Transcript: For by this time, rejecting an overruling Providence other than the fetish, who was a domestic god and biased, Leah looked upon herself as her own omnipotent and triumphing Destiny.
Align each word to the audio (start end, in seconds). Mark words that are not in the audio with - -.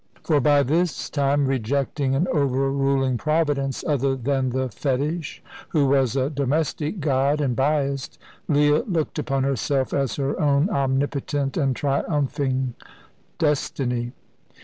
For 0.23 0.39
by 0.39 0.63
this 0.63 1.11
time, 1.11 1.45
rejecting 1.45 2.15
an 2.15 2.27
overruling 2.29 3.19
Providence 3.19 3.83
other 3.87 4.15
than 4.15 4.49
the 4.49 4.67
fetish, 4.67 5.43
who 5.69 5.85
was 5.85 6.15
a 6.15 6.27
domestic 6.31 6.99
god 6.99 7.39
and 7.39 7.55
biased, 7.55 8.17
Leah 8.47 8.81
looked 8.87 9.19
upon 9.19 9.43
herself 9.43 9.93
as 9.93 10.15
her 10.15 10.39
own 10.41 10.71
omnipotent 10.71 11.55
and 11.55 11.75
triumphing 11.75 12.73
Destiny. 13.37 14.13